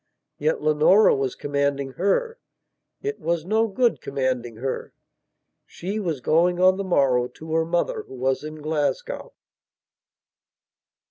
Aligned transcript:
Yet 0.39 0.63
Leonora 0.63 1.13
was 1.15 1.35
commanding 1.35 1.91
her. 1.91 2.39
It 3.03 3.19
was 3.19 3.45
no 3.45 3.67
good 3.67 4.01
commanding 4.01 4.55
her. 4.55 4.93
She 5.67 5.99
was 5.99 6.21
going 6.21 6.59
on 6.59 6.77
the 6.77 6.83
morrow 6.83 7.27
to 7.27 7.53
her 7.53 7.65
mother 7.65 8.01
who 8.07 8.15
was 8.15 8.43
in 8.43 8.63
Glasgow. 8.63 9.33